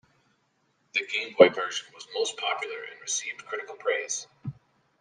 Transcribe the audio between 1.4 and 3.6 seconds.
version was the most popular and received